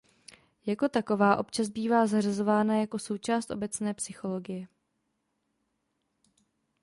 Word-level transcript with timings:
Jako 0.65 0.89
taková 0.89 1.37
občas 1.37 1.69
bývá 1.69 2.07
zařazována 2.07 2.75
jako 2.79 2.99
součást 2.99 3.51
obecné 3.51 3.93
psychologie. 3.93 4.67